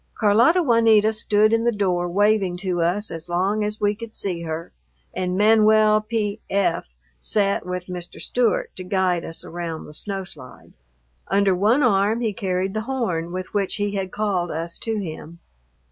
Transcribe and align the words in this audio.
Carlota 0.17 0.63
Juanita 0.63 1.13
stood 1.13 1.53
in 1.53 1.63
the 1.63 1.71
door, 1.71 2.09
waving 2.09 2.57
to 2.57 2.81
us 2.81 3.11
as 3.11 3.29
long 3.29 3.63
as 3.63 3.79
we 3.79 3.93
could 3.93 4.15
see 4.15 4.41
her, 4.41 4.73
and 5.13 5.37
Manuel 5.37 6.01
P.F. 6.01 6.85
sat 7.19 7.67
with 7.67 7.85
Mr. 7.85 8.19
Stewart 8.19 8.75
to 8.77 8.83
guide 8.83 9.23
us 9.23 9.45
around 9.45 9.85
the 9.85 9.93
snow 9.93 10.23
slide. 10.23 10.73
Under 11.27 11.53
one 11.55 11.83
arm 11.83 12.19
he 12.21 12.33
carried 12.33 12.73
the 12.73 12.81
horn 12.89 13.31
with 13.31 13.53
which 13.53 13.75
he 13.75 13.91
had 13.93 14.11
called 14.11 14.49
us 14.49 14.79
to 14.79 14.97
him. 14.99 15.37